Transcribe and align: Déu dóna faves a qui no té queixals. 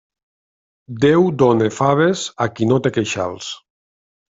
Déu 1.03 1.27
dóna 1.43 1.69
faves 1.77 2.25
a 2.47 2.49
qui 2.57 2.71
no 2.73 2.81
té 2.87 2.95
queixals. 2.99 3.55